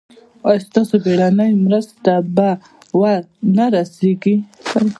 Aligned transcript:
ایا 0.47 0.63
ستاسو 0.67 0.95
بیړنۍ 1.05 1.51
مرسته 1.65 2.13
به 2.35 2.49
ور 2.99 3.21
نه 3.57 3.65
رسیږي؟ 3.75 4.35